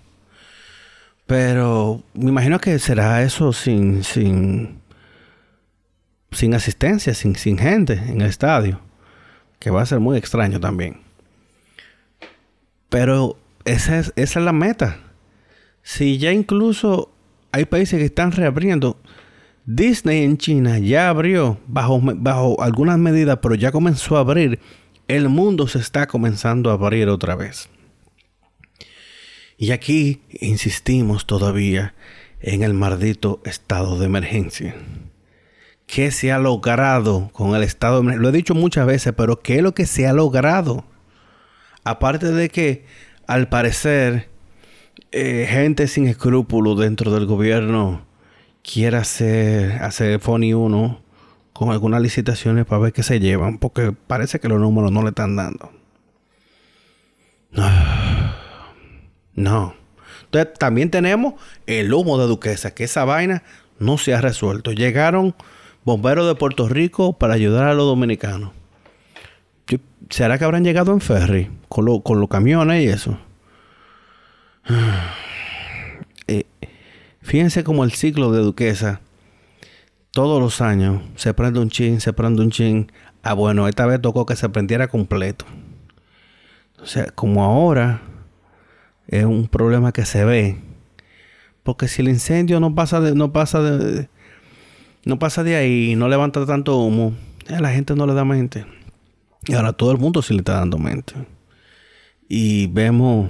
[1.30, 4.80] Pero me imagino que será eso sin, sin
[6.32, 8.80] sin asistencia, sin, sin gente en el estadio,
[9.60, 11.02] que va a ser muy extraño también.
[12.90, 14.98] Pero esa es, esa es la meta.
[15.84, 17.12] Si ya incluso
[17.52, 18.98] hay países que están reabriendo,
[19.66, 24.60] Disney en China ya abrió bajo, bajo algunas medidas, pero ya comenzó a abrir.
[25.08, 27.70] El mundo se está comenzando a abrir otra vez.
[29.62, 31.93] Y aquí insistimos todavía
[32.39, 34.74] en el maldito estado de emergencia.
[35.86, 38.22] ¿Qué se ha logrado con el estado de emergencia?
[38.22, 40.86] Lo he dicho muchas veces, pero ¿qué es lo que se ha logrado?
[41.84, 42.86] Aparte de que,
[43.28, 44.30] al parecer,
[45.12, 48.05] eh, gente sin escrúpulos dentro del gobierno
[48.64, 51.01] quiere hacer, hacer Fonny 1
[51.51, 55.10] con algunas licitaciones para ver qué se llevan, porque parece que los números no le
[55.10, 55.70] están dando.
[59.36, 59.76] No.
[60.26, 63.44] Entonces también tenemos el humo de Duquesa, que esa vaina
[63.80, 64.72] no se ha resuelto.
[64.72, 65.36] Llegaron
[65.86, 68.52] bomberos de Puerto Rico para ayudar a los dominicanos.
[70.10, 73.18] ¿Será que habrán llegado en ferry con, con los camiones y eso?
[76.32, 76.46] Eh,
[77.24, 79.02] fíjense como el ciclo de Duquesa,
[80.12, 82.92] todos los años se prende un chin, se prende un chin.
[83.24, 85.46] Ah, bueno, esta vez tocó que se prendiera completo.
[86.80, 88.02] O sea, como ahora
[89.10, 90.57] es un problema que se ve.
[91.64, 94.07] Porque si el incendio no pasa de, no pasa de,
[95.03, 97.14] no pasa de ahí, no levanta tanto humo,
[97.49, 98.66] a la gente no le da mente.
[99.47, 101.14] Y ahora todo el mundo sí le está dando mente.
[102.28, 103.30] Y vemos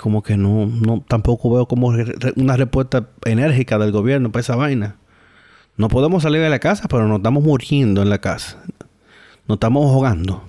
[0.00, 1.92] como que no, no tampoco veo como
[2.36, 4.96] una respuesta enérgica del gobierno para esa vaina.
[5.76, 8.62] No podemos salir de la casa, pero nos estamos muriendo en la casa.
[9.46, 10.42] Nos estamos ahogando.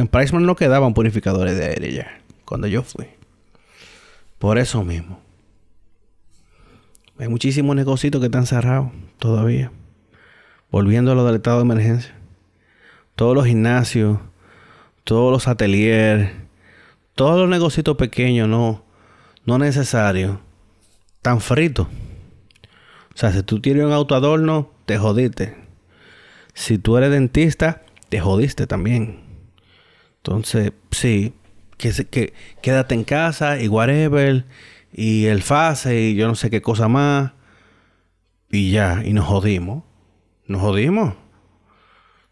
[0.00, 3.06] En Priceman no quedaban purificadores de aire ya, cuando yo fui.
[4.38, 5.20] Por eso mismo.
[7.18, 9.70] Hay muchísimos negocios que están cerrados todavía.
[10.70, 12.14] Volviendo a lo del estado de emergencia.
[13.14, 14.20] Todos los gimnasios,
[15.04, 16.30] todos los ateliers,
[17.14, 18.82] todos los negocios pequeños, no,
[19.44, 20.38] no necesarios,
[21.20, 21.88] tan fritos.
[23.14, 25.58] O sea, si tú tienes un auto adorno, te jodiste.
[26.54, 29.29] Si tú eres dentista, te jodiste también.
[30.22, 31.32] Entonces, sí,
[31.78, 34.44] que, que quédate en casa y whatever,
[34.92, 37.32] y el fase y yo no sé qué cosa más,
[38.50, 39.84] y ya, y nos jodimos.
[40.46, 41.14] Nos jodimos.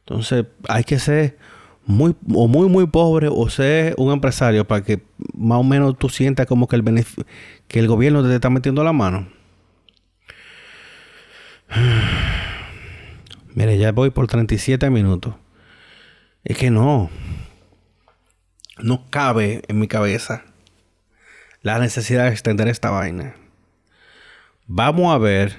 [0.00, 1.38] Entonces, hay que ser
[1.86, 5.02] muy, o muy, muy pobre o ser un empresario para que
[5.34, 7.04] más o menos tú sientas como que el,
[7.68, 9.28] que el gobierno te está metiendo la mano.
[13.54, 15.34] Mire, ya voy por 37 minutos.
[16.44, 17.10] Es que no
[18.80, 20.44] no cabe en mi cabeza
[21.62, 23.34] la necesidad de extender esta vaina.
[24.66, 25.56] Vamos a ver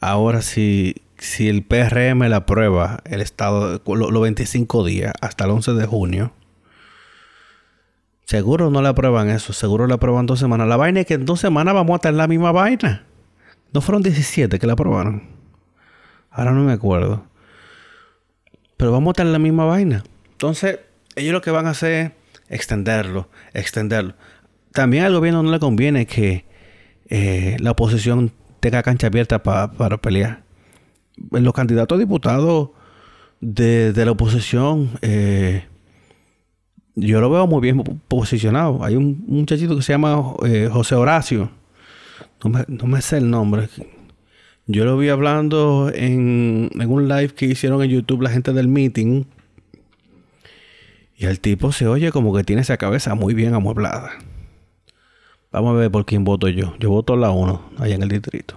[0.00, 5.72] ahora si, si el PRM la aprueba el estado los 25 días hasta el 11
[5.72, 6.32] de junio.
[8.24, 10.68] Seguro no le aprueban eso, seguro le aprueban dos semanas.
[10.68, 13.06] La vaina es que en dos semanas vamos a tener la misma vaina.
[13.72, 15.22] No fueron 17 que la aprobaron.
[16.30, 17.24] Ahora no me acuerdo.
[18.76, 20.04] Pero vamos a tener la misma vaina.
[20.32, 20.78] Entonces,
[21.16, 22.17] ellos lo que van a hacer
[22.48, 24.14] extenderlo, extenderlo.
[24.72, 26.44] También al gobierno no le conviene que
[27.08, 30.42] eh, la oposición tenga cancha abierta para pelear.
[31.30, 32.70] Los candidatos a diputados
[33.40, 35.64] de, la oposición, eh,
[36.94, 38.84] yo lo veo muy bien posicionado.
[38.84, 41.50] Hay un, muchachito que se llama eh, José Horacio.
[42.44, 43.68] No me, no me, sé el nombre.
[44.66, 48.68] Yo lo vi hablando en, en un live que hicieron en YouTube la gente del
[48.68, 49.24] meeting
[51.18, 54.12] y el tipo se oye como que tiene esa cabeza muy bien amueblada.
[55.50, 56.76] Vamos a ver por quién voto yo.
[56.78, 58.56] Yo voto la 1, allá en el distrito.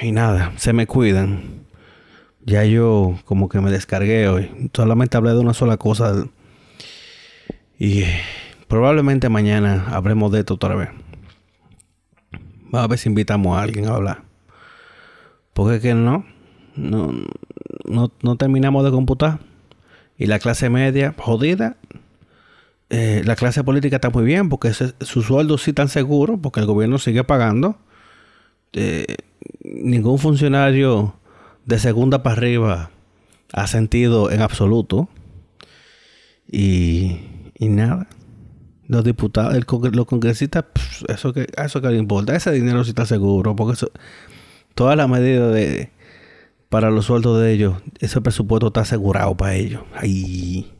[0.00, 1.66] Y nada, se me cuidan.
[2.40, 4.70] Ya yo como que me descargué hoy.
[4.72, 6.26] Solamente hablé de una sola cosa.
[7.78, 8.04] Y
[8.68, 10.88] probablemente mañana hablemos de esto otra vez.
[12.70, 14.22] Vamos a ver si invitamos a alguien a hablar.
[15.52, 16.24] Porque que no,
[16.74, 17.12] no,
[17.84, 19.40] no, no terminamos de computar.
[20.18, 21.76] Y la clase media, jodida.
[22.88, 26.66] Eh, la clase política está muy bien porque su sueldo sí tan seguro porque el
[26.66, 27.76] gobierno sigue pagando.
[28.72, 29.16] Eh,
[29.62, 31.14] ningún funcionario
[31.64, 32.90] de segunda para arriba
[33.52, 35.08] ha sentido en absoluto.
[36.50, 37.20] Y,
[37.58, 38.06] y nada.
[38.88, 40.64] Los diputados, el los congresistas,
[41.08, 42.36] eso que, eso que le importa.
[42.36, 43.56] Ese dinero sí está seguro.
[43.56, 43.90] Porque eso,
[44.74, 45.90] todas las medidas de,
[46.68, 49.82] para los sueldos de ellos, ese presupuesto está asegurado para ellos.
[49.94, 50.72] Ay,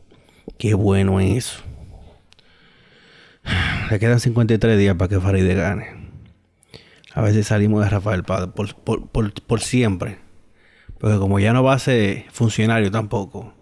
[0.57, 1.61] qué bueno eso.
[3.89, 6.07] Le quedan 53 días para que Faride gane.
[7.13, 10.19] A si salimos de Rafael Padre por, por, por, por siempre.
[10.99, 13.53] Porque como ya no va a ser funcionario tampoco.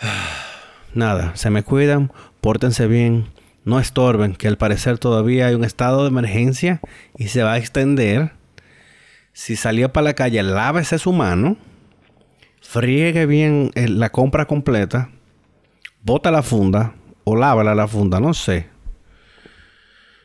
[0.94, 3.32] Nada, se me cuidan, pórtense bien,
[3.64, 6.80] no estorben, que al parecer todavía hay un estado de emergencia
[7.16, 8.32] y se va a extender.
[9.34, 11.56] Si salió para la calle, lávese su mano,
[12.62, 15.10] friegue bien la compra completa,
[16.02, 18.68] bota la funda o lávala la funda, no sé.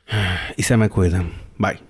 [0.57, 1.31] Y se me cuidan.
[1.57, 1.88] Bye.